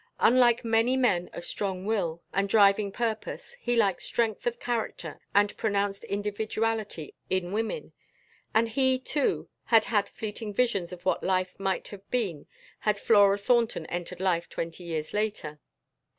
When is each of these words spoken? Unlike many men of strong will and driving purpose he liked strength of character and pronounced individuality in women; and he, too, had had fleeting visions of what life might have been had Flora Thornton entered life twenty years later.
Unlike 0.19 0.65
many 0.65 0.97
men 0.97 1.29
of 1.31 1.45
strong 1.45 1.85
will 1.85 2.23
and 2.33 2.49
driving 2.49 2.91
purpose 2.91 3.53
he 3.59 3.75
liked 3.75 4.01
strength 4.01 4.47
of 4.47 4.59
character 4.59 5.19
and 5.35 5.55
pronounced 5.57 6.05
individuality 6.05 7.13
in 7.29 7.51
women; 7.51 7.93
and 8.51 8.69
he, 8.69 8.97
too, 8.97 9.47
had 9.65 9.85
had 9.85 10.09
fleeting 10.09 10.55
visions 10.55 10.91
of 10.91 11.05
what 11.05 11.21
life 11.23 11.53
might 11.59 11.89
have 11.89 12.09
been 12.09 12.47
had 12.79 12.97
Flora 12.97 13.37
Thornton 13.37 13.85
entered 13.85 14.19
life 14.19 14.49
twenty 14.49 14.83
years 14.85 15.13
later. 15.13 15.59